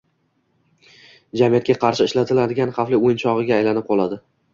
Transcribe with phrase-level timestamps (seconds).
[1.41, 4.19] –jamiyatga qarshi ishlatiladigan xavfli o‘yinchog‘iga aylanib qoladi.